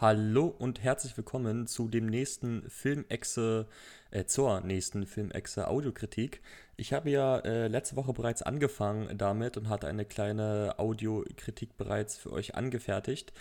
Hallo 0.00 0.46
und 0.46 0.82
herzlich 0.82 1.14
willkommen 1.18 1.66
zu 1.66 1.86
dem 1.86 2.06
nächsten 2.06 2.62
Filmexe, 2.70 3.66
äh, 4.10 4.24
zur 4.24 4.62
nächsten 4.62 5.04
Filmexe 5.04 5.68
Audiokritik. 5.68 6.40
Ich 6.78 6.94
habe 6.94 7.10
ja 7.10 7.40
äh, 7.40 7.68
letzte 7.68 7.96
Woche 7.96 8.14
bereits 8.14 8.40
angefangen 8.40 9.18
damit 9.18 9.58
und 9.58 9.68
hatte 9.68 9.88
eine 9.88 10.06
kleine 10.06 10.76
Audiokritik 10.78 11.76
bereits 11.76 12.16
für 12.16 12.32
euch 12.32 12.54
angefertigt. 12.54 13.34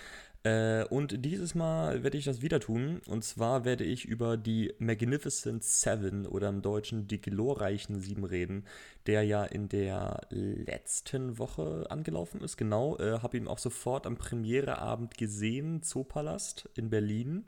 Äh, 0.43 0.85
und 0.85 1.25
dieses 1.25 1.53
Mal 1.53 2.03
werde 2.03 2.17
ich 2.17 2.25
das 2.25 2.41
wieder 2.41 2.59
tun. 2.59 3.01
Und 3.07 3.23
zwar 3.23 3.65
werde 3.65 3.83
ich 3.83 4.05
über 4.05 4.37
die 4.37 4.73
Magnificent 4.79 5.63
Seven 5.63 6.25
oder 6.25 6.49
im 6.49 6.61
Deutschen 6.61 7.07
die 7.07 7.19
glorreichen 7.19 7.99
Sieben 7.99 8.23
reden, 8.23 8.65
der 9.05 9.23
ja 9.23 9.43
in 9.43 9.67
der 9.67 10.21
letzten 10.29 11.37
Woche 11.37 11.87
angelaufen 11.89 12.41
ist. 12.41 12.57
Genau, 12.57 12.97
äh, 12.97 13.19
habe 13.19 13.37
ihn 13.37 13.47
auch 13.47 13.59
sofort 13.59 14.05
am 14.05 14.17
Premiereabend 14.17 15.17
gesehen, 15.17 15.81
Zoopalast 15.81 16.69
in 16.75 16.89
Berlin. 16.89 17.45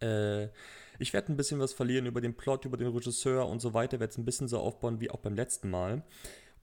Äh, 0.00 0.48
ich 0.98 1.14
werde 1.14 1.32
ein 1.32 1.36
bisschen 1.36 1.60
was 1.60 1.72
verlieren 1.72 2.06
über 2.06 2.20
den 2.20 2.34
Plot, 2.34 2.66
über 2.66 2.76
den 2.76 2.88
Regisseur 2.88 3.48
und 3.48 3.60
so 3.60 3.72
weiter. 3.72 4.00
Werde 4.00 4.10
es 4.10 4.18
ein 4.18 4.26
bisschen 4.26 4.48
so 4.48 4.58
aufbauen 4.58 5.00
wie 5.00 5.10
auch 5.10 5.20
beim 5.20 5.34
letzten 5.34 5.70
Mal 5.70 6.02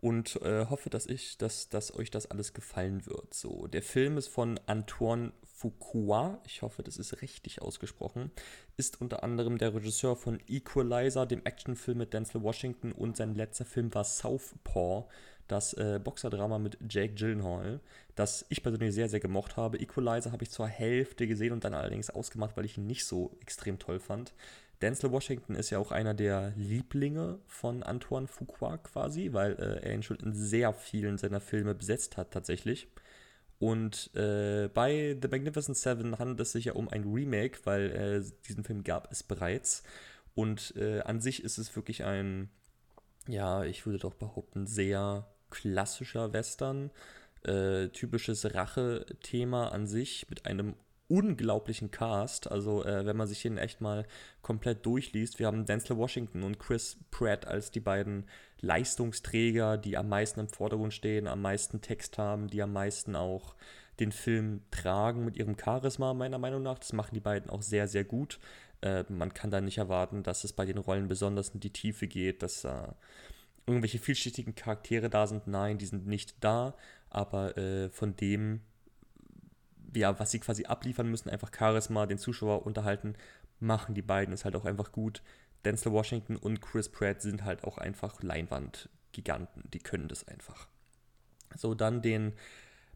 und 0.01 0.41
äh, 0.41 0.65
hoffe, 0.67 0.89
dass 0.89 1.05
ich, 1.05 1.37
dass, 1.37 1.69
dass 1.69 1.93
euch 1.93 2.09
das 2.09 2.31
alles 2.31 2.53
gefallen 2.53 3.05
wird. 3.05 3.33
So, 3.33 3.67
der 3.67 3.83
Film 3.83 4.17
ist 4.17 4.29
von 4.29 4.59
Antoine 4.65 5.33
Fuqua, 5.43 6.39
ich 6.45 6.61
hoffe, 6.61 6.83
das 6.83 6.97
ist 6.97 7.21
richtig 7.21 7.61
ausgesprochen, 7.61 8.31
ist 8.77 9.01
unter 9.01 9.23
anderem 9.23 9.57
der 9.57 9.73
Regisseur 9.73 10.15
von 10.15 10.39
Equalizer, 10.47 11.25
dem 11.25 11.45
Actionfilm 11.45 11.97
mit 11.97 12.13
Denzel 12.13 12.41
Washington 12.41 12.93
und 12.93 13.17
sein 13.17 13.35
letzter 13.35 13.65
Film 13.65 13.93
war 13.93 14.05
Southpaw, 14.05 15.09
das 15.49 15.73
äh, 15.73 15.99
Boxerdrama 16.01 16.59
mit 16.59 16.77
Jake 16.87 17.15
Gyllenhaal, 17.15 17.81
das 18.15 18.45
ich 18.49 18.63
persönlich 18.63 18.93
sehr, 18.93 19.09
sehr 19.09 19.19
gemocht 19.19 19.57
habe. 19.57 19.77
Equalizer 19.79 20.31
habe 20.31 20.43
ich 20.43 20.51
zur 20.51 20.67
Hälfte 20.67 21.27
gesehen 21.27 21.51
und 21.51 21.63
dann 21.63 21.73
allerdings 21.73 22.09
ausgemacht, 22.09 22.55
weil 22.55 22.65
ich 22.65 22.77
ihn 22.77 22.85
nicht 22.85 23.05
so 23.05 23.35
extrem 23.41 23.79
toll 23.79 23.99
fand. 23.99 24.33
Denzel 24.81 25.11
Washington 25.11 25.55
ist 25.55 25.71
ja 25.71 25.77
auch 25.77 25.91
einer 25.91 26.13
der 26.13 26.53
Lieblinge 26.55 27.39
von 27.47 27.83
Antoine 27.83 28.27
Fuqua 28.27 28.77
quasi, 28.77 29.33
weil 29.33 29.53
äh, 29.53 29.85
er 29.85 29.93
ihn 29.93 30.03
schon 30.03 30.17
in 30.17 30.33
sehr 30.33 30.73
vielen 30.73 31.17
seiner 31.17 31.41
Filme 31.41 31.75
besetzt 31.75 32.15
hat 32.15 32.31
tatsächlich. 32.31 32.87
Und 33.59 34.15
äh, 34.15 34.69
bei 34.73 35.17
The 35.21 35.27
Magnificent 35.27 35.77
Seven 35.77 36.17
handelt 36.17 36.39
es 36.39 36.53
sich 36.53 36.65
ja 36.65 36.73
um 36.73 36.87
ein 36.87 37.03
Remake, 37.03 37.59
weil 37.65 37.91
äh, 37.91 38.23
diesen 38.47 38.63
Film 38.63 38.83
gab 38.83 39.11
es 39.11 39.21
bereits. 39.21 39.83
Und 40.33 40.73
äh, 40.77 41.01
an 41.01 41.19
sich 41.19 41.43
ist 41.43 41.57
es 41.57 41.75
wirklich 41.75 42.05
ein, 42.05 42.49
ja, 43.27 43.65
ich 43.65 43.85
würde 43.85 43.99
doch 43.99 44.13
behaupten, 44.13 44.65
sehr 44.65 45.27
klassischer 45.49 46.31
Western. 46.31 46.89
Äh, 47.43 47.89
typisches 47.89 48.53
Rache-Thema 48.53 49.73
an 49.73 49.87
sich 49.87 50.29
mit 50.29 50.45
einem 50.45 50.75
unglaublichen 51.09 51.91
Cast. 51.91 52.49
Also, 52.49 52.85
äh, 52.85 53.05
wenn 53.05 53.17
man 53.17 53.27
sich 53.27 53.41
den 53.41 53.57
echt 53.57 53.81
mal 53.81 54.05
komplett 54.41 54.85
durchliest, 54.85 55.39
wir 55.39 55.47
haben 55.47 55.65
Denzel 55.65 55.97
Washington 55.97 56.43
und 56.43 56.59
Chris 56.59 56.97
Pratt 57.11 57.45
als 57.45 57.71
die 57.71 57.81
beiden 57.81 58.25
Leistungsträger, 58.61 59.77
die 59.77 59.97
am 59.97 60.07
meisten 60.07 60.39
im 60.39 60.47
Vordergrund 60.47 60.93
stehen, 60.93 61.27
am 61.27 61.41
meisten 61.41 61.81
Text 61.81 62.17
haben, 62.17 62.47
die 62.47 62.61
am 62.61 62.71
meisten 62.71 63.15
auch 63.15 63.55
den 63.99 64.11
Film 64.11 64.61
tragen 64.71 65.25
mit 65.25 65.35
ihrem 65.35 65.57
Charisma, 65.57 66.13
meiner 66.13 66.37
Meinung 66.37 66.63
nach. 66.63 66.79
Das 66.79 66.93
machen 66.93 67.13
die 67.13 67.19
beiden 67.19 67.49
auch 67.49 67.61
sehr, 67.61 67.87
sehr 67.87 68.03
gut. 68.03 68.39
Äh, 68.81 69.03
man 69.09 69.33
kann 69.33 69.51
da 69.51 69.61
nicht 69.61 69.77
erwarten, 69.77 70.23
dass 70.23 70.43
es 70.43 70.53
bei 70.53 70.65
den 70.65 70.77
Rollen 70.77 71.07
besonders 71.07 71.49
in 71.49 71.59
die 71.59 71.73
Tiefe 71.73 72.07
geht, 72.07 72.43
dass 72.43 72.63
äh, 72.63 72.87
irgendwelche 73.65 73.99
vielschichtigen 73.99 74.55
Charaktere 74.55 75.09
da 75.09 75.27
sind. 75.27 75.47
Nein, 75.47 75.77
die 75.77 75.85
sind 75.85 76.07
nicht 76.07 76.35
da, 76.43 76.75
aber 77.09 77.57
äh, 77.57 77.89
von 77.89 78.15
dem, 78.15 78.61
ja, 79.93 80.19
was 80.19 80.31
sie 80.31 80.39
quasi 80.39 80.65
abliefern 80.65 81.09
müssen, 81.09 81.29
einfach 81.29 81.51
Charisma, 81.57 82.05
den 82.05 82.17
Zuschauer 82.17 82.65
unterhalten, 82.65 83.15
machen 83.59 83.95
die 83.95 84.01
beiden 84.01 84.33
ist 84.33 84.45
halt 84.45 84.55
auch 84.55 84.65
einfach 84.65 84.91
gut. 84.91 85.21
Denzel 85.65 85.91
Washington 85.91 86.37
und 86.37 86.61
Chris 86.61 86.89
Pratt 86.89 87.21
sind 87.21 87.43
halt 87.43 87.63
auch 87.63 87.77
einfach 87.77 88.21
Leinwandgiganten, 88.23 89.63
die 89.73 89.79
können 89.79 90.07
das 90.07 90.27
einfach. 90.27 90.67
So, 91.55 91.73
dann 91.73 92.01
den 92.01 92.33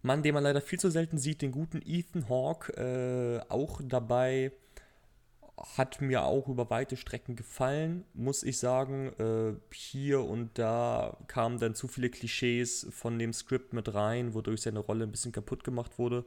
Mann, 0.01 0.23
den 0.23 0.33
man 0.33 0.43
leider 0.43 0.61
viel 0.61 0.79
zu 0.79 0.89
selten 0.89 1.17
sieht, 1.17 1.41
den 1.41 1.51
guten 1.51 1.81
Ethan 1.83 2.29
Hawke, 2.29 2.73
äh, 2.73 3.51
auch 3.51 3.81
dabei. 3.83 4.51
Hat 5.77 6.01
mir 6.01 6.23
auch 6.23 6.47
über 6.47 6.69
weite 6.71 6.97
Strecken 6.97 7.35
gefallen, 7.35 8.05
muss 8.13 8.43
ich 8.43 8.57
sagen. 8.57 9.13
Äh, 9.19 9.53
hier 9.71 10.21
und 10.21 10.57
da 10.57 11.17
kamen 11.27 11.59
dann 11.59 11.75
zu 11.75 11.87
viele 11.87 12.09
Klischees 12.09 12.87
von 12.89 13.19
dem 13.19 13.33
Skript 13.33 13.71
mit 13.71 13.93
rein, 13.93 14.33
wodurch 14.33 14.61
seine 14.61 14.79
Rolle 14.79 15.03
ein 15.05 15.11
bisschen 15.11 15.31
kaputt 15.31 15.63
gemacht 15.63 15.99
wurde 15.99 16.25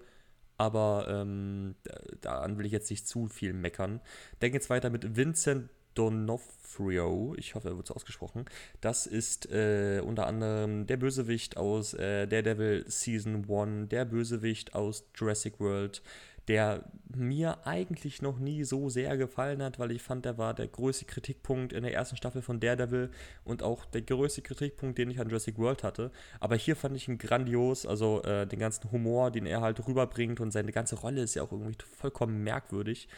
aber 0.58 1.06
ähm, 1.08 1.74
daran 2.20 2.58
will 2.58 2.66
ich 2.66 2.72
jetzt 2.72 2.90
nicht 2.90 3.06
zu 3.06 3.28
viel 3.28 3.52
meckern. 3.52 4.00
Denke 4.40 4.56
jetzt 4.56 4.70
weiter 4.70 4.90
mit 4.90 5.16
Vincent 5.16 5.68
Donofrio, 5.96 7.34
ich 7.38 7.54
hoffe, 7.54 7.70
er 7.70 7.76
wird 7.76 7.86
so 7.86 7.94
ausgesprochen. 7.94 8.44
Das 8.82 9.06
ist 9.06 9.50
äh, 9.50 10.02
unter 10.04 10.26
anderem 10.26 10.86
der 10.86 10.98
Bösewicht 10.98 11.56
aus 11.56 11.94
äh, 11.94 12.26
Daredevil 12.26 12.84
Season 12.86 13.50
1, 13.50 13.88
der 13.88 14.04
Bösewicht 14.04 14.74
aus 14.74 15.08
Jurassic 15.14 15.58
World, 15.58 16.02
der 16.48 16.84
mir 17.14 17.66
eigentlich 17.66 18.22
noch 18.22 18.38
nie 18.38 18.64
so 18.64 18.88
sehr 18.88 19.16
gefallen 19.16 19.62
hat, 19.62 19.78
weil 19.78 19.90
ich 19.90 20.02
fand, 20.02 20.24
der 20.24 20.38
war 20.38 20.54
der 20.54 20.68
größte 20.68 21.04
Kritikpunkt 21.04 21.72
in 21.72 21.82
der 21.82 21.94
ersten 21.94 22.16
Staffel 22.16 22.42
von 22.42 22.60
Daredevil 22.60 23.10
und 23.44 23.62
auch 23.62 23.84
der 23.86 24.02
größte 24.02 24.42
Kritikpunkt, 24.42 24.98
den 24.98 25.10
ich 25.10 25.18
an 25.18 25.28
Jurassic 25.28 25.58
World 25.58 25.82
hatte. 25.82 26.10
Aber 26.40 26.56
hier 26.56 26.76
fand 26.76 26.96
ich 26.96 27.08
ihn 27.08 27.18
grandios, 27.18 27.86
also 27.86 28.22
äh, 28.22 28.46
den 28.46 28.58
ganzen 28.58 28.90
Humor, 28.92 29.30
den 29.30 29.46
er 29.46 29.60
halt 29.60 29.86
rüberbringt 29.86 30.40
und 30.40 30.50
seine 30.52 30.72
ganze 30.72 30.96
Rolle 30.96 31.22
ist 31.22 31.34
ja 31.34 31.42
auch 31.42 31.52
irgendwie 31.52 31.76
vollkommen 31.96 32.44
merkwürdig. 32.44 33.08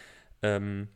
Ähm, 0.43 0.89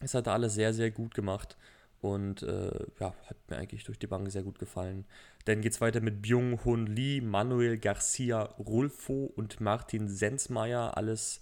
es 0.00 0.14
hat 0.14 0.28
alles 0.28 0.54
sehr, 0.54 0.72
sehr 0.72 0.90
gut 0.90 1.14
gemacht. 1.14 1.56
Und 2.00 2.42
äh, 2.42 2.86
ja, 3.00 3.14
hat 3.26 3.36
mir 3.48 3.56
eigentlich 3.56 3.84
durch 3.84 3.98
die 3.98 4.06
Bank 4.06 4.30
sehr 4.30 4.42
gut 4.42 4.58
gefallen. 4.58 5.04
Dann 5.46 5.60
geht 5.60 5.72
es 5.72 5.80
weiter 5.80 6.00
mit 6.00 6.22
Byung-Hun 6.22 6.86
Lee, 6.86 7.20
Manuel 7.20 7.78
Garcia 7.78 8.42
Rulfo 8.58 9.32
und 9.34 9.60
Martin 9.60 10.08
Sensmeier. 10.08 10.96
Alles 10.96 11.40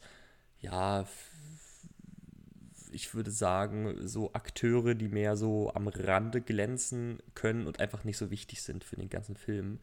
ja, 0.60 1.06
ich 2.90 3.14
würde 3.14 3.30
sagen, 3.30 4.08
so 4.08 4.32
Akteure, 4.32 4.94
die 4.94 5.08
mehr 5.08 5.36
so 5.36 5.70
am 5.74 5.88
Rande 5.88 6.40
glänzen 6.40 7.18
können 7.34 7.66
und 7.66 7.80
einfach 7.80 8.04
nicht 8.04 8.16
so 8.16 8.30
wichtig 8.30 8.62
sind 8.62 8.84
für 8.84 8.96
den 8.96 9.10
ganzen 9.10 9.36
Film. 9.36 9.80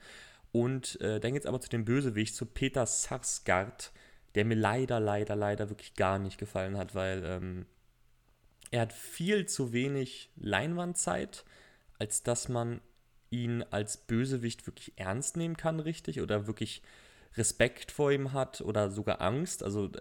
Und 0.52 1.00
äh, 1.02 1.20
dann 1.20 1.36
es 1.36 1.46
aber 1.46 1.62
zu 1.62 1.70
dem 1.70 1.86
Bösewicht, 1.86 2.36
zu 2.36 2.46
Peter 2.46 2.86
Sarsgaard, 2.86 3.92
der 4.36 4.46
mir 4.46 4.56
leider, 4.56 5.00
leider, 5.00 5.36
leider 5.36 5.70
wirklich 5.70 5.96
gar 5.96 6.20
nicht 6.20 6.38
gefallen 6.38 6.78
hat, 6.78 6.96
weil 6.96 7.24
ähm, 7.26 7.66
er 8.74 8.82
hat 8.82 8.94
viel 8.94 9.46
zu 9.46 9.72
wenig 9.72 10.32
Leinwandzeit, 10.36 11.46
als 12.00 12.24
dass 12.24 12.50
man 12.50 12.82
ihn 13.30 13.62
als 13.62 13.98
Bösewicht 13.98 14.66
wirklich 14.66 14.94
ernst 14.96 15.38
nehmen 15.38 15.58
kann, 15.58 15.80
richtig, 15.80 16.22
oder 16.22 16.48
wirklich 16.48 16.82
Respekt 17.38 17.92
vor 17.92 18.12
ihm 18.12 18.34
hat 18.34 18.62
oder 18.62 18.90
sogar 18.90 19.22
Angst. 19.22 19.62
Also 19.62 19.92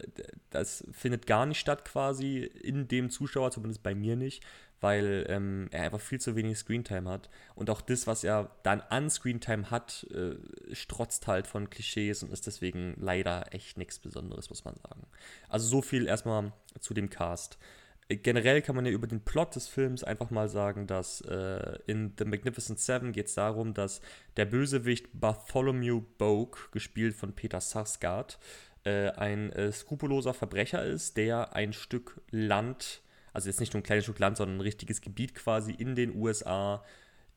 das 0.49 0.87
findet 0.91 1.27
gar 1.27 1.45
nicht 1.45 1.59
statt 1.59 1.85
quasi 1.85 2.39
in 2.39 2.89
dem 2.89 3.11
Zuschauer, 3.11 3.51
zumindest 3.51 3.83
bei 3.83 3.95
mir 3.95 4.17
nicht, 4.17 4.43
weil 4.81 5.27
ähm, 5.29 5.69
er 5.71 5.83
einfach 5.83 6.01
viel 6.01 6.21
zu 6.21 6.35
wenig 6.35 6.57
Screentime 6.57 7.11
hat. 7.11 7.29
Und 7.55 7.69
auch 7.69 7.83
das, 7.83 8.07
was 8.07 8.25
er 8.25 8.57
dann 8.63 8.81
an 8.81 9.11
Screentime 9.11 9.71
hat, 9.71 10.07
äh, 10.15 10.75
strotzt 10.75 11.27
halt 11.27 11.47
von 11.47 11.69
Klischees 11.69 12.23
und 12.23 12.33
ist 12.33 12.47
deswegen 12.47 12.95
leider 12.99 13.53
echt 13.53 13.77
nichts 13.77 13.99
Besonderes, 13.99 14.49
muss 14.49 14.65
man 14.65 14.77
sagen. 14.77 15.07
Also 15.51 15.69
so 15.69 15.83
viel 15.83 16.07
erstmal 16.07 16.55
zu 16.81 16.95
dem 16.95 17.11
Cast 17.11 17.59
generell 18.09 18.63
kann 18.63 18.77
man 18.77 18.87
ja 18.87 18.93
über 18.93 19.07
den 19.07 19.21
Plot 19.21 19.57
des 19.57 19.69
Films 19.69 20.05
einfach 20.05 20.31
mal 20.31 20.49
sagen, 20.49 20.87
dass 20.87 21.21
äh, 21.23 21.79
in 21.87 22.13
The 22.19 22.25
Magnificent 22.25 22.79
Seven 22.79 23.13
geht 23.13 23.27
es 23.27 23.35
darum, 23.35 23.75
dass 23.75 24.01
der 24.37 24.45
Bösewicht 24.47 25.09
Bartholomew 25.13 26.03
Bogue, 26.19 26.59
gespielt 26.73 27.15
von 27.15 27.33
Peter 27.35 27.61
Sarsgaard, 27.61 28.39
äh, 28.85 29.11
ein 29.11 29.53
äh, 29.53 29.73
skrupelloser 29.73 30.35
Verbrecher 30.35 30.85
ist, 30.85 31.17
der 31.17 31.55
ein 31.55 31.73
Stück 31.73 32.21
Land, 32.31 33.03
also 33.33 33.49
jetzt 33.49 33.61
nicht 33.61 33.73
nur 33.73 33.81
ein 33.81 33.85
kleines 33.85 34.05
Stück 34.05 34.19
Land, 34.19 34.37
sondern 34.37 34.59
ein 34.59 34.63
richtiges 34.63 35.01
Gebiet 35.01 35.35
quasi 35.35 35.73
in 35.73 35.95
den 35.95 36.15
USA 36.17 36.85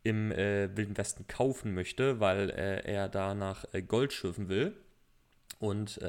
im 0.03 0.31
äh, 0.31 0.75
Wilden 0.75 0.97
Westen 0.97 1.27
kaufen 1.27 1.73
möchte, 1.73 2.19
weil 2.19 2.50
äh, 2.51 2.81
er 2.85 3.09
da 3.09 3.33
nach 3.33 3.65
äh, 3.73 3.81
Gold 3.81 4.13
schürfen 4.13 4.50
will. 4.50 4.75
Und 5.59 6.00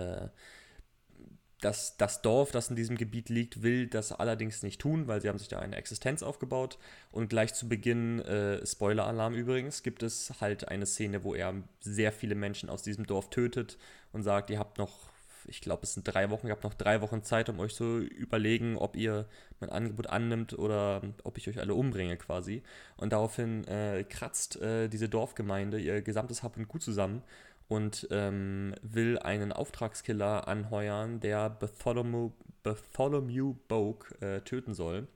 das, 1.61 1.97
das 1.97 2.21
Dorf, 2.21 2.51
das 2.51 2.69
in 2.69 2.77
diesem 2.77 2.97
Gebiet 2.97 3.31
liegt, 3.31 3.63
will 3.63 3.87
das 3.87 4.13
allerdings 4.13 4.63
nicht 4.63 4.81
tun, 4.81 5.07
weil 5.07 5.23
sie 5.23 5.29
haben 5.29 5.39
sich 5.39 5.49
da 5.49 5.59
eine 5.59 5.77
Existenz 5.77 6.23
aufgebaut. 6.23 6.79
Und 7.13 7.29
gleich 7.29 7.55
zu 7.55 7.69
Beginn, 7.69 8.21
äh, 8.21 8.65
Spoiler-Alarm 8.67 9.35
übrigens, 9.35 9.83
gibt 9.83 10.03
es 10.03 10.35
halt 10.41 10.69
eine 10.69 10.85
Szene, 10.85 11.25
wo 11.25 11.35
er 11.35 11.55
sehr 11.81 12.13
viele 12.13 12.35
Menschen 12.35 12.69
aus 12.69 12.83
diesem 12.83 13.07
Dorf 13.07 13.31
tötet 13.31 13.79
und 14.13 14.23
sagt, 14.23 14.51
ihr 14.51 14.59
habt 14.59 14.77
noch, 14.77 15.09
ich 15.47 15.63
glaube, 15.63 15.85
es 15.85 15.95
sind 15.95 16.05
drei 16.05 16.29
Wochen, 16.29 16.47
ihr 16.47 16.53
habt 16.53 16.65
noch 16.65 16.75
drei 16.75 17.01
Wochen 17.01 17.23
Zeit, 17.23 17.49
um 17.49 17.59
euch 17.59 17.75
zu 17.75 18.01
überlegen, 18.01 18.77
ob 18.77 18.95
ihr 18.95 19.27
mein 19.59 19.71
Angebot 19.71 20.09
annimmt 20.09 20.59
oder 20.59 21.01
ob 21.25 21.39
ich 21.39 21.49
euch 21.49 21.59
alle 21.59 21.75
umbringe 21.75 22.19
quasi. 22.19 22.63
Und 22.99 23.15
daraufhin 23.15 23.67
äh, 23.67 24.05
kratzt 24.05 24.61
äh, 24.61 24.89
diese 24.89 25.09
Dorfgemeinde 25.09 25.79
ihr 25.79 26.03
gesamtes 26.03 26.43
Hab 26.43 26.59
und 26.59 26.69
Gut 26.69 26.83
zusammen 26.83 27.23
und 27.69 28.07
ähm, 28.11 28.75
will 28.83 29.19
einen 29.19 29.53
Auftragskiller 29.53 30.47
anheuern, 30.49 31.21
der 31.21 31.51
Bartholomew, 31.51 32.31
Bartholomew 32.63 33.55
Bogue 33.69 34.07
äh, 34.21 34.41
töten 34.41 34.75
soll. 34.75 35.09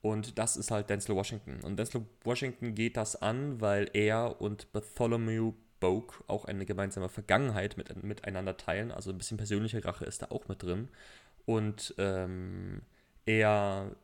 Und 0.00 0.38
das 0.38 0.56
ist 0.56 0.70
halt 0.70 0.90
Denzel 0.90 1.14
Washington. 1.14 1.60
Und 1.62 1.78
Denzel 1.78 2.04
Washington 2.24 2.74
geht 2.74 2.96
das 2.96 3.20
an, 3.20 3.60
weil 3.60 3.88
er 3.92 4.40
und 4.40 4.72
Bartholomew 4.72 5.52
Bogue 5.80 6.14
auch 6.28 6.44
eine 6.44 6.64
gemeinsame 6.64 7.08
Vergangenheit 7.08 7.76
mit, 7.76 8.02
miteinander 8.02 8.56
teilen. 8.56 8.90
Also 8.90 9.10
ein 9.10 9.18
bisschen 9.18 9.36
persönliche 9.36 9.84
Rache 9.84 10.04
ist 10.04 10.22
da 10.22 10.26
auch 10.30 10.48
mit 10.48 10.62
drin. 10.62 10.88
Und 11.44 11.94
ähm, 11.98 12.82
er 13.26 13.94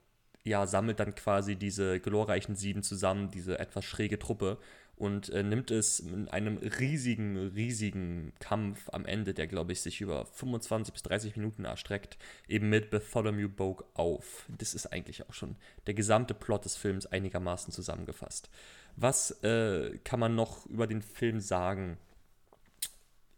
ja, 0.45 0.67
sammelt 0.67 1.01
dann 1.01 1.15
quasi 1.15 1.57
diese 1.57 2.01
glorreichen 2.01 2.55
Sieben 2.57 2.83
zusammen, 2.83 3.31
diese 3.31 3.59
etwas 3.59 3.85
schräge 3.85 4.19
Truppe 4.19 4.59
und 4.99 5.29
äh, 5.31 5.43
nimmt 5.43 5.71
es 5.71 6.01
in 6.01 6.29
einem 6.29 6.59
riesigen, 6.59 7.37
riesigen 7.37 8.33
Kampf 8.41 8.89
am 8.93 9.07
Ende, 9.07 9.33
der, 9.33 9.47
glaube 9.47 9.73
ich, 9.73 9.81
sich 9.81 10.01
über 10.01 10.27
25 10.27 10.93
bis 10.93 11.03
30 11.05 11.37
Minuten 11.37 11.65
erstreckt, 11.65 12.19
eben 12.49 12.69
mit 12.69 12.91
Bartholomew 12.91 13.49
Bogue 13.49 13.87
auf. 13.95 14.47
Das 14.59 14.75
ist 14.75 14.87
eigentlich 14.87 15.29
auch 15.29 15.35
schon 15.35 15.57
der 15.87 15.95
gesamte 15.95 16.35
Plot 16.35 16.65
des 16.65 16.77
Films 16.77 17.07
einigermaßen 17.07 17.73
zusammengefasst. 17.73 18.51
Was 18.97 19.31
äh, 19.45 19.99
kann 20.05 20.19
man 20.19 20.35
noch 20.35 20.67
über 20.67 20.87
den 20.87 21.03
Film 21.03 21.41
sagen? 21.41 21.97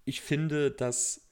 Ich 0.06 0.22
finde, 0.22 0.70
dass 0.70 1.28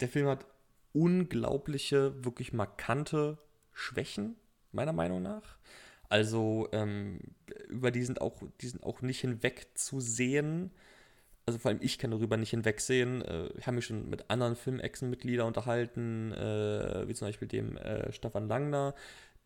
der 0.00 0.08
Film 0.08 0.28
hat 0.28 0.46
unglaubliche, 0.92 2.24
wirklich 2.24 2.52
markante 2.52 3.38
Schwächen, 3.72 4.36
meiner 4.72 4.92
Meinung 4.92 5.22
nach. 5.22 5.58
Also 6.08 6.68
ähm, 6.72 7.20
über 7.68 7.90
die 7.90 8.02
sind, 8.02 8.20
auch, 8.20 8.42
die 8.60 8.68
sind 8.68 8.82
auch 8.82 9.02
nicht 9.02 9.20
hinwegzusehen. 9.20 10.70
Also 11.46 11.58
vor 11.58 11.70
allem 11.70 11.80
ich 11.82 11.98
kann 11.98 12.10
darüber 12.10 12.36
nicht 12.36 12.50
hinwegsehen. 12.50 13.22
Äh, 13.22 13.48
ich 13.58 13.66
habe 13.66 13.76
mich 13.76 13.86
schon 13.86 14.08
mit 14.08 14.30
anderen 14.30 14.56
Filmechsen-Mitgliedern 14.56 15.46
unterhalten, 15.46 16.32
äh, 16.32 17.06
wie 17.08 17.14
zum 17.14 17.28
Beispiel 17.28 17.48
dem 17.48 17.76
äh, 17.76 18.12
Stefan 18.12 18.48
Langner, 18.48 18.94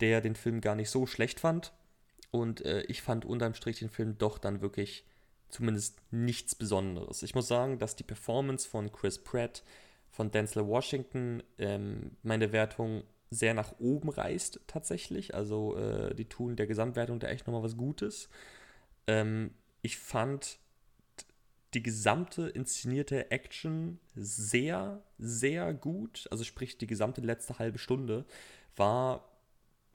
der 0.00 0.20
den 0.20 0.34
Film 0.34 0.60
gar 0.60 0.74
nicht 0.74 0.90
so 0.90 1.06
schlecht 1.06 1.40
fand. 1.40 1.72
Und 2.30 2.64
äh, 2.64 2.82
ich 2.82 3.02
fand 3.02 3.24
unterm 3.24 3.54
Strich 3.54 3.80
den 3.80 3.90
Film 3.90 4.16
doch 4.18 4.38
dann 4.38 4.62
wirklich 4.62 5.04
zumindest 5.48 6.00
nichts 6.10 6.54
Besonderes. 6.54 7.22
Ich 7.22 7.34
muss 7.34 7.46
sagen, 7.46 7.78
dass 7.78 7.94
die 7.94 8.04
Performance 8.04 8.68
von 8.68 8.90
Chris 8.90 9.18
Pratt, 9.18 9.62
von 10.10 10.30
Denzel 10.30 10.66
Washington 10.66 11.42
ähm, 11.58 12.16
meine 12.22 12.52
Wertung 12.52 13.04
sehr 13.32 13.54
nach 13.54 13.74
oben 13.78 14.08
reißt 14.08 14.60
tatsächlich. 14.66 15.34
Also 15.34 15.76
äh, 15.76 16.14
die 16.14 16.26
tun 16.26 16.56
der 16.56 16.66
Gesamtwertung 16.66 17.18
da 17.18 17.28
echt 17.28 17.46
nochmal 17.46 17.62
was 17.62 17.76
Gutes. 17.76 18.28
Ähm, 19.06 19.52
ich 19.82 19.98
fand 19.98 20.58
die 21.74 21.82
gesamte 21.82 22.48
inszenierte 22.48 23.30
Action 23.30 23.98
sehr, 24.14 25.02
sehr 25.18 25.72
gut. 25.72 26.28
Also 26.30 26.44
sprich, 26.44 26.76
die 26.78 26.86
gesamte 26.86 27.20
letzte 27.20 27.58
halbe 27.58 27.78
Stunde 27.78 28.26
war 28.76 29.28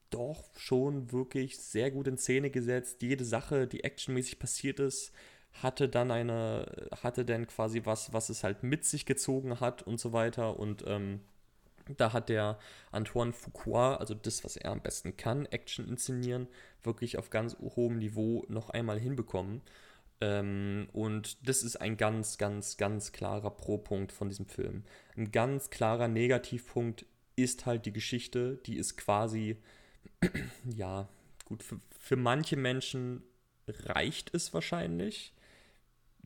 doch 0.10 0.50
schon 0.56 1.12
wirklich 1.12 1.58
sehr 1.60 1.92
gut 1.92 2.08
in 2.08 2.18
Szene 2.18 2.50
gesetzt. 2.50 3.02
Jede 3.02 3.26
Sache, 3.26 3.68
die 3.68 3.84
actionmäßig 3.84 4.40
passiert 4.40 4.80
ist, 4.80 5.12
hatte 5.54 5.90
dann 5.90 6.12
eine, 6.12 6.90
hatte 7.04 7.26
dann 7.26 7.48
quasi 7.48 7.82
was, 7.86 8.14
was 8.14 8.30
es 8.30 8.44
halt 8.44 8.64
mit 8.64 8.86
sich 8.86 9.06
gezogen 9.06 9.60
hat 9.60 9.84
und 9.84 10.00
so 10.00 10.14
weiter. 10.14 10.60
Und 10.60 10.84
ähm, 10.88 11.22
da 11.96 12.14
hat 12.14 12.30
der 12.30 12.60
Antoine 12.92 13.34
Fuqua, 13.34 13.96
also 13.96 14.14
das, 14.14 14.44
was 14.44 14.58
er 14.58 14.72
am 14.72 14.82
besten 14.82 15.18
kann, 15.18 15.46
Action 15.46 15.88
inszenieren, 15.88 16.48
wirklich 16.84 17.18
auf 17.18 17.30
ganz 17.30 17.58
hohem 17.60 17.98
Niveau 17.98 18.46
noch 18.50 18.70
einmal 18.70 19.00
hinbekommen. 19.00 19.62
Ähm, 20.20 20.88
und 20.94 21.48
das 21.48 21.64
ist 21.64 21.76
ein 21.78 21.98
ganz, 21.98 22.38
ganz, 22.38 22.78
ganz 22.78 23.12
klarer 23.12 23.52
Pro-Punkt 23.52 24.12
von 24.12 24.30
diesem 24.30 24.48
Film. 24.48 24.84
Ein 25.16 25.32
ganz 25.32 25.70
klarer 25.70 26.08
Negativpunkt 26.08 27.06
ist 27.36 27.66
halt 27.66 27.86
die 27.86 27.94
Geschichte, 27.94 28.58
die 28.66 28.78
ist 28.78 28.98
quasi, 28.98 29.58
ja, 30.76 31.08
gut, 31.46 31.62
für, 31.64 31.80
für 32.00 32.16
manche 32.16 32.58
Menschen 32.58 33.24
reicht 33.68 34.34
es 34.34 34.54
wahrscheinlich. 34.54 35.34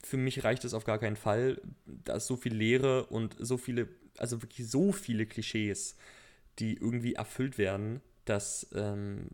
Für 0.03 0.17
mich 0.17 0.43
reicht 0.43 0.63
es 0.63 0.73
auf 0.73 0.85
gar 0.85 0.99
keinen 0.99 1.17
Fall. 1.17 1.61
Da 1.85 2.15
ist 2.15 2.27
so 2.27 2.37
viel 2.37 2.55
Leere 2.55 3.05
und 3.07 3.35
so 3.39 3.57
viele 3.57 3.87
also 4.17 4.41
wirklich 4.41 4.69
so 4.69 4.91
viele 4.91 5.25
Klischees, 5.25 5.95
die 6.59 6.75
irgendwie 6.75 7.13
erfüllt 7.13 7.57
werden, 7.57 8.01
dass 8.25 8.67
ähm, 8.73 9.27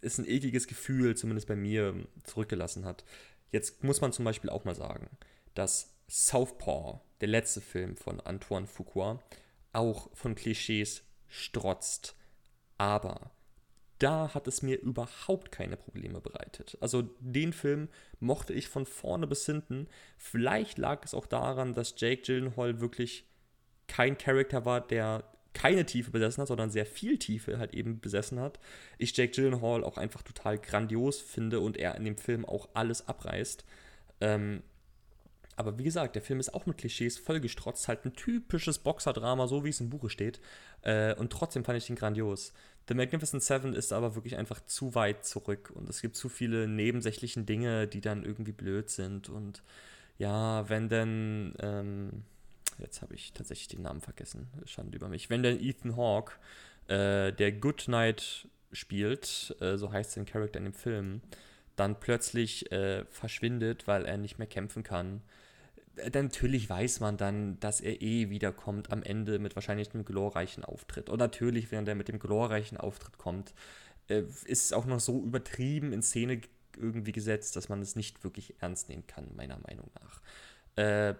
es 0.00 0.18
ein 0.18 0.28
ekliges 0.28 0.66
Gefühl, 0.66 1.16
zumindest 1.16 1.48
bei 1.48 1.56
mir, 1.56 1.94
zurückgelassen 2.24 2.84
hat. 2.84 3.04
Jetzt 3.50 3.84
muss 3.84 4.00
man 4.00 4.12
zum 4.12 4.24
Beispiel 4.24 4.50
auch 4.50 4.64
mal 4.64 4.74
sagen, 4.74 5.08
dass 5.54 5.94
Southpaw, 6.08 7.00
der 7.20 7.28
letzte 7.28 7.60
Film 7.60 7.96
von 7.96 8.20
Antoine 8.20 8.66
Fuqua, 8.66 9.22
auch 9.72 10.14
von 10.14 10.34
Klischees 10.34 11.02
strotzt. 11.28 12.16
Aber 12.76 13.30
da 13.98 14.34
hat 14.34 14.48
es 14.48 14.62
mir 14.62 14.80
überhaupt 14.80 15.52
keine 15.52 15.76
Probleme 15.76 16.20
bereitet. 16.20 16.76
Also 16.80 17.02
den 17.20 17.52
Film 17.52 17.88
mochte 18.18 18.52
ich 18.52 18.68
von 18.68 18.84
vorne 18.84 19.26
bis 19.26 19.46
hinten. 19.46 19.86
Vielleicht 20.18 20.76
lag 20.76 21.04
es 21.04 21.14
auch 21.14 21.26
daran, 21.26 21.74
dass 21.74 21.94
Jake 21.96 22.22
Gyllenhaal 22.22 22.80
wirklich 22.80 23.24
kein 23.92 24.16
Charakter 24.16 24.64
war, 24.64 24.80
der 24.80 25.22
keine 25.52 25.84
Tiefe 25.84 26.10
besessen 26.10 26.40
hat, 26.40 26.48
sondern 26.48 26.70
sehr 26.70 26.86
viel 26.86 27.18
Tiefe 27.18 27.58
halt 27.58 27.74
eben 27.74 28.00
besessen 28.00 28.40
hat. 28.40 28.58
Ich 28.96 29.14
Jake 29.14 29.32
Gyllenhaal 29.32 29.84
auch 29.84 29.98
einfach 29.98 30.22
total 30.22 30.58
grandios 30.58 31.20
finde 31.20 31.60
und 31.60 31.76
er 31.76 31.94
in 31.96 32.04
dem 32.06 32.16
Film 32.16 32.46
auch 32.46 32.70
alles 32.72 33.06
abreißt. 33.06 33.66
Ähm, 34.22 34.62
aber 35.56 35.78
wie 35.78 35.84
gesagt, 35.84 36.14
der 36.14 36.22
Film 36.22 36.40
ist 36.40 36.54
auch 36.54 36.64
mit 36.64 36.78
Klischees 36.78 37.18
vollgestrotzt, 37.18 37.86
halt 37.86 38.06
ein 38.06 38.14
typisches 38.14 38.78
Boxerdrama, 38.78 39.46
so 39.46 39.62
wie 39.62 39.68
es 39.68 39.80
im 39.80 39.90
Buche 39.90 40.08
steht. 40.08 40.40
Äh, 40.80 41.14
und 41.16 41.30
trotzdem 41.30 41.62
fand 41.62 41.76
ich 41.76 41.90
ihn 41.90 41.96
grandios. 41.96 42.54
The 42.88 42.94
Magnificent 42.94 43.42
Seven 43.42 43.74
ist 43.74 43.92
aber 43.92 44.14
wirklich 44.14 44.38
einfach 44.38 44.64
zu 44.64 44.94
weit 44.94 45.26
zurück 45.26 45.70
und 45.74 45.86
es 45.90 46.00
gibt 46.00 46.16
zu 46.16 46.30
viele 46.30 46.66
nebensächlichen 46.66 47.44
Dinge, 47.44 47.86
die 47.86 48.00
dann 48.00 48.24
irgendwie 48.24 48.52
blöd 48.52 48.88
sind. 48.88 49.28
Und 49.28 49.62
ja, 50.16 50.66
wenn 50.70 50.88
denn. 50.88 51.52
Ähm, 51.60 52.24
jetzt 52.78 53.02
habe 53.02 53.14
ich 53.14 53.32
tatsächlich 53.32 53.68
den 53.68 53.82
Namen 53.82 54.00
vergessen, 54.00 54.48
Schande 54.64 54.96
über 54.96 55.08
mich. 55.08 55.30
Wenn 55.30 55.42
der 55.42 55.60
Ethan 55.60 55.96
Hawke, 55.96 56.34
äh, 56.88 57.32
der 57.32 57.52
Goodnight 57.52 58.48
spielt, 58.72 59.54
äh, 59.60 59.76
so 59.76 59.92
heißt 59.92 60.12
sein 60.12 60.26
Charakter 60.26 60.58
in 60.58 60.64
dem 60.64 60.74
Film, 60.74 61.20
dann 61.76 61.98
plötzlich 62.00 62.70
äh, 62.72 63.04
verschwindet, 63.06 63.86
weil 63.86 64.04
er 64.04 64.18
nicht 64.18 64.38
mehr 64.38 64.46
kämpfen 64.46 64.82
kann. 64.82 65.22
Äh, 65.96 66.10
natürlich 66.10 66.68
weiß 66.68 67.00
man 67.00 67.16
dann, 67.16 67.58
dass 67.60 67.80
er 67.80 68.00
eh 68.02 68.30
wiederkommt 68.30 68.92
am 68.92 69.02
Ende 69.02 69.38
mit 69.38 69.54
wahrscheinlich 69.54 69.94
einem 69.94 70.04
glorreichen 70.04 70.64
Auftritt. 70.64 71.08
Und 71.08 71.18
natürlich, 71.18 71.70
wenn 71.70 71.86
er 71.86 71.94
mit 71.94 72.08
dem 72.08 72.18
glorreichen 72.18 72.78
Auftritt 72.78 73.18
kommt, 73.18 73.54
äh, 74.08 74.22
ist 74.44 74.64
es 74.64 74.72
auch 74.72 74.86
noch 74.86 75.00
so 75.00 75.22
übertrieben 75.22 75.92
in 75.92 76.02
Szene 76.02 76.40
irgendwie 76.76 77.12
gesetzt, 77.12 77.56
dass 77.56 77.68
man 77.68 77.82
es 77.82 77.96
nicht 77.96 78.24
wirklich 78.24 78.54
ernst 78.60 78.88
nehmen 78.88 79.06
kann, 79.06 79.34
meiner 79.36 79.58
Meinung 79.58 79.90
nach. 80.00 80.22
Äh, 80.76 81.14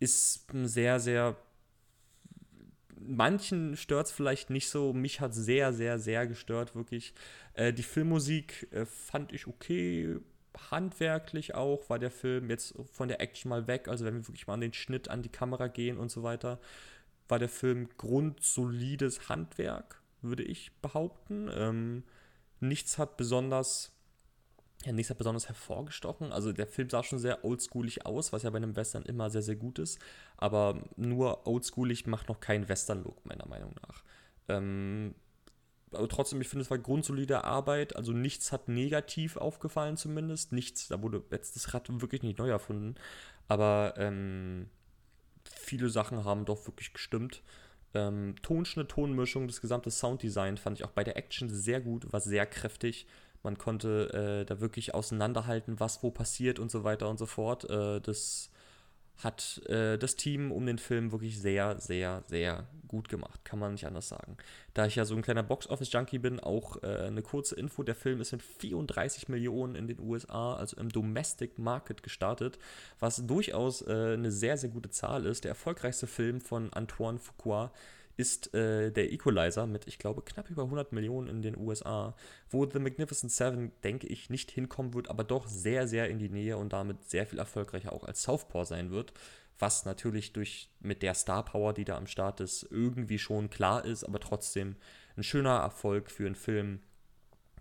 ist 0.00 0.46
sehr, 0.52 0.98
sehr. 0.98 1.36
Manchen 2.98 3.76
stört 3.76 4.06
es 4.06 4.12
vielleicht 4.12 4.50
nicht 4.50 4.68
so. 4.68 4.92
Mich 4.92 5.20
hat 5.20 5.34
sehr, 5.34 5.72
sehr, 5.72 5.98
sehr 5.98 6.26
gestört, 6.26 6.74
wirklich. 6.74 7.14
Äh, 7.54 7.72
die 7.72 7.82
Filmmusik 7.82 8.68
äh, 8.72 8.84
fand 8.86 9.32
ich 9.32 9.46
okay. 9.46 10.16
Handwerklich 10.70 11.54
auch 11.54 11.88
war 11.88 12.00
der 12.00 12.10
Film 12.10 12.50
jetzt 12.50 12.74
von 12.92 13.08
der 13.08 13.20
Action 13.20 13.48
mal 13.48 13.66
weg. 13.68 13.86
Also, 13.88 14.04
wenn 14.04 14.14
wir 14.14 14.26
wirklich 14.26 14.46
mal 14.46 14.54
an 14.54 14.60
den 14.60 14.72
Schnitt, 14.72 15.08
an 15.08 15.22
die 15.22 15.28
Kamera 15.28 15.68
gehen 15.68 15.96
und 15.96 16.10
so 16.10 16.22
weiter, 16.22 16.58
war 17.28 17.38
der 17.38 17.48
Film 17.48 17.88
grundsolides 17.96 19.28
Handwerk, 19.28 20.02
würde 20.22 20.42
ich 20.42 20.72
behaupten. 20.82 21.48
Ähm, 21.54 22.02
nichts 22.58 22.98
hat 22.98 23.16
besonders 23.16 23.92
ja, 24.84 24.92
nichts 24.92 25.10
hat 25.10 25.18
besonders 25.18 25.48
hervorgestochen. 25.48 26.32
Also 26.32 26.52
der 26.52 26.66
Film 26.66 26.88
sah 26.88 27.02
schon 27.02 27.18
sehr 27.18 27.44
oldschoolig 27.44 28.06
aus, 28.06 28.32
was 28.32 28.42
ja 28.42 28.50
bei 28.50 28.56
einem 28.56 28.76
Western 28.76 29.02
immer 29.02 29.28
sehr, 29.28 29.42
sehr 29.42 29.56
gut 29.56 29.78
ist. 29.78 29.98
Aber 30.38 30.82
nur 30.96 31.46
oldschoolig 31.46 32.06
macht 32.06 32.28
noch 32.28 32.40
keinen 32.40 32.68
Western-Look, 32.68 33.26
meiner 33.26 33.46
Meinung 33.46 33.74
nach. 33.86 34.02
Ähm, 34.48 35.14
aber 35.92 36.08
trotzdem, 36.08 36.40
ich 36.40 36.48
finde, 36.48 36.62
es 36.62 36.70
war 36.70 36.78
grundsolide 36.78 37.44
Arbeit. 37.44 37.96
Also 37.96 38.12
nichts 38.12 38.52
hat 38.52 38.68
negativ 38.68 39.36
aufgefallen 39.36 39.98
zumindest. 39.98 40.52
Nichts, 40.52 40.88
da 40.88 41.02
wurde 41.02 41.22
jetzt 41.30 41.56
das 41.56 41.74
Rad 41.74 41.88
wirklich 42.00 42.22
nicht 42.22 42.38
neu 42.38 42.48
erfunden. 42.48 42.94
Aber 43.48 43.94
ähm, 43.98 44.70
viele 45.44 45.90
Sachen 45.90 46.24
haben 46.24 46.46
doch 46.46 46.66
wirklich 46.66 46.94
gestimmt. 46.94 47.42
Ähm, 47.92 48.36
Tonschnitt, 48.42 48.88
Tonmischung, 48.88 49.46
das 49.48 49.60
gesamte 49.60 49.90
Sounddesign 49.90 50.56
fand 50.56 50.78
ich 50.78 50.84
auch 50.84 50.92
bei 50.92 51.02
der 51.02 51.16
Action 51.16 51.50
sehr 51.50 51.80
gut, 51.80 52.12
war 52.12 52.20
sehr 52.20 52.46
kräftig. 52.46 53.06
Man 53.42 53.58
konnte 53.58 54.40
äh, 54.42 54.44
da 54.44 54.60
wirklich 54.60 54.94
auseinanderhalten, 54.94 55.80
was 55.80 56.02
wo 56.02 56.10
passiert 56.10 56.58
und 56.58 56.70
so 56.70 56.84
weiter 56.84 57.08
und 57.08 57.18
so 57.18 57.26
fort. 57.26 57.68
Äh, 57.70 58.00
das 58.00 58.50
hat 59.24 59.60
äh, 59.66 59.98
das 59.98 60.16
Team 60.16 60.50
um 60.50 60.66
den 60.66 60.78
Film 60.78 61.12
wirklich 61.12 61.40
sehr, 61.40 61.78
sehr, 61.78 62.22
sehr 62.28 62.66
gut 62.88 63.08
gemacht, 63.08 63.44
kann 63.44 63.58
man 63.58 63.72
nicht 63.72 63.86
anders 63.86 64.08
sagen. 64.08 64.36
Da 64.74 64.86
ich 64.86 64.96
ja 64.96 65.04
so 65.04 65.14
ein 65.14 65.22
kleiner 65.22 65.42
Box-Office-Junkie 65.42 66.18
bin, 66.18 66.40
auch 66.40 66.82
äh, 66.82 67.06
eine 67.06 67.22
kurze 67.22 67.54
Info, 67.54 67.82
der 67.82 67.94
Film 67.94 68.20
ist 68.20 68.32
mit 68.32 68.42
34 68.42 69.28
Millionen 69.28 69.74
in 69.74 69.86
den 69.86 70.00
USA, 70.00 70.54
also 70.54 70.76
im 70.78 70.88
Domestic 70.88 71.58
Market 71.58 72.02
gestartet, 72.02 72.58
was 72.98 73.26
durchaus 73.26 73.82
äh, 73.82 74.14
eine 74.14 74.30
sehr, 74.30 74.56
sehr 74.56 74.70
gute 74.70 74.90
Zahl 74.90 75.26
ist. 75.26 75.44
Der 75.44 75.50
erfolgreichste 75.50 76.06
Film 76.06 76.40
von 76.40 76.72
Antoine 76.72 77.18
Fuqua 77.18 77.72
ist 78.20 78.54
äh, 78.54 78.92
der 78.92 79.12
Equalizer 79.12 79.66
mit, 79.66 79.86
ich 79.86 79.98
glaube, 79.98 80.22
knapp 80.22 80.50
über 80.50 80.64
100 80.64 80.92
Millionen 80.92 81.28
in 81.28 81.40
den 81.40 81.56
USA, 81.56 82.14
wo 82.50 82.68
The 82.68 82.78
Magnificent 82.78 83.32
Seven, 83.32 83.72
denke 83.82 84.06
ich, 84.06 84.28
nicht 84.28 84.50
hinkommen 84.50 84.92
wird, 84.92 85.08
aber 85.08 85.24
doch 85.24 85.48
sehr, 85.48 85.88
sehr 85.88 86.10
in 86.10 86.18
die 86.18 86.28
Nähe 86.28 86.58
und 86.58 86.74
damit 86.74 87.08
sehr 87.08 87.26
viel 87.26 87.38
erfolgreicher 87.38 87.92
auch 87.92 88.04
als 88.04 88.22
Southpaw 88.22 88.64
sein 88.66 88.90
wird. 88.90 89.14
Was 89.58 89.86
natürlich 89.86 90.34
durch 90.34 90.68
mit 90.80 91.02
der 91.02 91.14
Star 91.14 91.44
Power, 91.44 91.72
die 91.72 91.84
da 91.84 91.96
am 91.96 92.06
Start 92.06 92.40
ist, 92.40 92.66
irgendwie 92.70 93.18
schon 93.18 93.48
klar 93.48 93.84
ist, 93.84 94.04
aber 94.04 94.20
trotzdem 94.20 94.76
ein 95.16 95.22
schöner 95.22 95.58
Erfolg 95.58 96.10
für 96.10 96.26
einen 96.26 96.34
Film, 96.34 96.80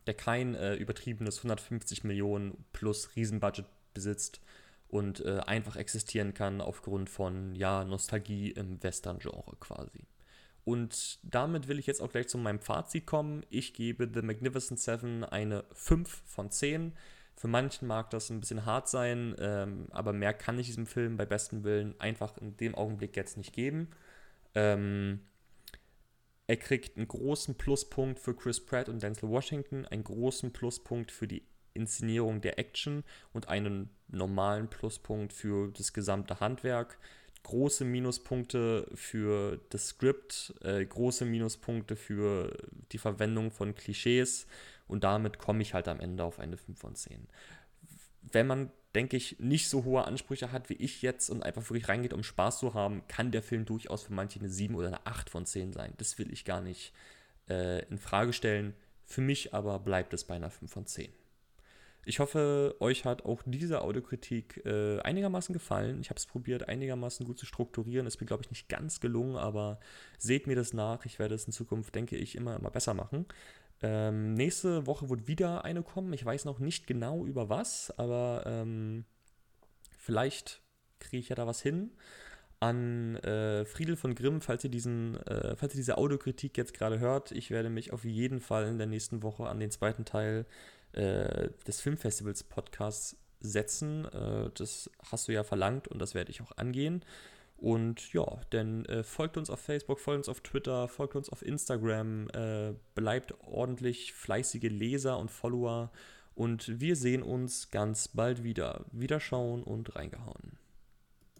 der 0.07 0.13
kein 0.13 0.55
äh, 0.55 0.75
übertriebenes 0.75 1.37
150 1.37 2.03
Millionen 2.03 2.65
plus 2.73 3.15
Riesenbudget 3.15 3.65
besitzt 3.93 4.41
und 4.89 5.23
äh, 5.23 5.39
einfach 5.45 5.75
existieren 5.75 6.33
kann 6.33 6.61
aufgrund 6.61 7.09
von 7.09 7.55
ja, 7.55 7.83
Nostalgie 7.83 8.51
im 8.51 8.81
Western-Genre 8.81 9.55
quasi. 9.59 10.07
Und 10.65 11.19
damit 11.23 11.67
will 11.67 11.79
ich 11.79 11.87
jetzt 11.87 12.01
auch 12.01 12.11
gleich 12.11 12.27
zu 12.27 12.37
meinem 12.37 12.59
Fazit 12.59 13.05
kommen. 13.05 13.45
Ich 13.49 13.73
gebe 13.73 14.09
The 14.13 14.21
Magnificent 14.21 14.79
Seven 14.79 15.23
eine 15.23 15.63
5 15.73 16.23
von 16.25 16.51
10. 16.51 16.93
Für 17.35 17.47
manchen 17.47 17.87
mag 17.87 18.09
das 18.09 18.29
ein 18.29 18.41
bisschen 18.41 18.65
hart 18.65 18.89
sein, 18.89 19.35
ähm, 19.39 19.87
aber 19.91 20.11
mehr 20.11 20.33
kann 20.33 20.59
ich 20.59 20.67
diesem 20.67 20.85
Film 20.85 21.15
bei 21.15 21.25
bestem 21.25 21.63
Willen 21.63 21.99
einfach 21.99 22.37
in 22.37 22.57
dem 22.57 22.75
Augenblick 22.75 23.15
jetzt 23.15 23.37
nicht 23.37 23.53
geben. 23.53 23.89
Ähm, 24.55 25.21
er 26.47 26.57
kriegt 26.57 26.97
einen 26.97 27.07
großen 27.07 27.55
Pluspunkt 27.55 28.19
für 28.19 28.35
Chris 28.35 28.65
Pratt 28.65 28.89
und 28.89 29.01
Denzel 29.01 29.29
Washington, 29.29 29.85
einen 29.85 30.03
großen 30.03 30.51
Pluspunkt 30.51 31.11
für 31.11 31.27
die 31.27 31.43
Inszenierung 31.73 32.41
der 32.41 32.59
Action 32.59 33.03
und 33.33 33.47
einen 33.47 33.89
normalen 34.07 34.67
Pluspunkt 34.67 35.31
für 35.31 35.71
das 35.71 35.93
gesamte 35.93 36.39
Handwerk 36.39 36.97
große 37.43 37.85
Minuspunkte 37.85 38.87
für 38.93 39.59
das 39.69 39.89
Skript, 39.89 40.53
äh, 40.61 40.85
große 40.85 41.25
Minuspunkte 41.25 41.95
für 41.95 42.55
die 42.91 42.97
Verwendung 42.97 43.51
von 43.51 43.75
Klischees 43.75 44.45
und 44.87 45.03
damit 45.03 45.37
komme 45.37 45.61
ich 45.61 45.73
halt 45.73 45.87
am 45.87 45.99
Ende 45.99 46.23
auf 46.23 46.39
eine 46.39 46.57
5 46.57 46.77
von 46.77 46.95
10. 46.95 47.27
Wenn 48.21 48.47
man, 48.47 48.71
denke 48.95 49.17
ich, 49.17 49.39
nicht 49.39 49.69
so 49.69 49.83
hohe 49.83 50.03
Ansprüche 50.03 50.51
hat 50.51 50.69
wie 50.69 50.73
ich 50.75 51.01
jetzt 51.01 51.29
und 51.29 51.43
einfach 51.43 51.63
wirklich 51.69 51.87
reingeht, 51.87 52.13
um 52.13 52.23
Spaß 52.23 52.59
zu 52.59 52.73
haben, 52.73 53.03
kann 53.07 53.31
der 53.31 53.43
Film 53.43 53.65
durchaus 53.65 54.03
für 54.03 54.13
manche 54.13 54.39
eine 54.39 54.49
7 54.49 54.75
oder 54.75 54.87
eine 54.87 55.05
8 55.05 55.29
von 55.29 55.45
10 55.45 55.73
sein. 55.73 55.93
Das 55.97 56.17
will 56.17 56.31
ich 56.33 56.43
gar 56.43 56.61
nicht 56.61 56.93
äh, 57.49 57.85
in 57.85 57.97
Frage 57.97 58.33
stellen. 58.33 58.73
Für 59.05 59.21
mich 59.21 59.53
aber 59.53 59.79
bleibt 59.79 60.13
es 60.13 60.23
bei 60.23 60.35
einer 60.35 60.49
5 60.49 60.71
von 60.71 60.85
10. 60.85 61.11
Ich 62.05 62.19
hoffe, 62.19 62.75
euch 62.79 63.05
hat 63.05 63.25
auch 63.25 63.43
diese 63.45 63.81
Audiokritik 63.81 64.65
äh, 64.65 64.99
einigermaßen 65.01 65.53
gefallen. 65.53 66.01
Ich 66.01 66.09
habe 66.09 66.17
es 66.17 66.25
probiert, 66.25 66.67
einigermaßen 66.67 67.25
gut 67.25 67.37
zu 67.37 67.45
strukturieren. 67.45 68.07
Ist 68.07 68.19
mir, 68.19 68.25
glaube 68.25 68.43
ich, 68.43 68.49
nicht 68.49 68.69
ganz 68.69 68.99
gelungen, 68.99 69.35
aber 69.35 69.79
seht 70.17 70.47
mir 70.47 70.55
das 70.55 70.73
nach. 70.73 71.05
Ich 71.05 71.19
werde 71.19 71.35
es 71.35 71.45
in 71.45 71.53
Zukunft, 71.53 71.93
denke 71.95 72.15
ich, 72.15 72.35
immer, 72.35 72.55
immer 72.55 72.71
besser 72.71 72.93
machen. 72.93 73.25
Ähm, 73.81 74.33
nächste 74.33 74.87
Woche 74.87 75.09
wird 75.09 75.27
wieder 75.27 75.63
eine 75.65 75.83
kommen. 75.83 76.11
Ich 76.13 76.25
weiß 76.25 76.45
noch 76.45 76.59
nicht 76.59 76.87
genau 76.87 77.25
über 77.25 77.49
was, 77.49 77.93
aber 77.97 78.43
ähm, 78.45 79.05
vielleicht 79.97 80.61
kriege 80.99 81.19
ich 81.19 81.29
ja 81.29 81.35
da 81.35 81.47
was 81.47 81.61
hin. 81.61 81.91
An 82.61 83.15
äh, 83.17 83.63
Friedel 83.63 83.95
von 83.95 84.15
Grimm, 84.15 84.41
falls 84.41 84.65
ihr, 84.65 84.69
diesen, 84.69 85.15
äh, 85.27 85.55
falls 85.55 85.73
ihr 85.73 85.79
diese 85.79 85.97
Audiokritik 85.97 86.57
jetzt 86.57 86.73
gerade 86.73 86.99
hört, 86.99 87.31
ich 87.31 87.51
werde 87.51 87.69
mich 87.69 87.93
auf 87.93 88.03
jeden 88.03 88.41
Fall 88.41 88.67
in 88.67 88.77
der 88.77 88.87
nächsten 88.87 89.23
Woche 89.23 89.47
an 89.47 89.61
den 89.61 89.71
zweiten 89.71 90.03
Teil 90.03 90.45
des 90.93 91.81
Filmfestivals 91.81 92.43
Podcasts 92.43 93.15
setzen. 93.41 94.05
Äh, 94.05 94.49
das 94.55 94.89
hast 95.11 95.27
du 95.27 95.31
ja 95.31 95.43
verlangt 95.43 95.87
und 95.87 95.99
das 95.99 96.13
werde 96.15 96.31
ich 96.31 96.41
auch 96.41 96.51
angehen. 96.57 97.03
Und 97.57 98.13
ja, 98.13 98.39
dann 98.51 98.85
äh, 98.85 99.03
folgt 99.03 99.35
uns 99.35 99.49
auf 99.49 99.59
Facebook, 99.59 99.99
folgt 99.99 100.19
uns 100.19 100.29
auf 100.29 100.39
Twitter, 100.41 100.87
folgt 100.87 101.15
uns 101.15 101.29
auf 101.29 101.45
Instagram, 101.45 102.29
äh, 102.29 102.73
bleibt 102.95 103.33
ordentlich 103.41 104.13
fleißige 104.13 104.69
Leser 104.69 105.17
und 105.17 105.29
Follower 105.29 105.91
und 106.35 106.79
wir 106.79 106.95
sehen 106.95 107.21
uns 107.21 107.69
ganz 107.69 108.07
bald 108.07 108.43
wieder. 108.45 108.85
Wiederschauen 108.93 109.63
und 109.63 109.95
reingehauen. 109.97 110.58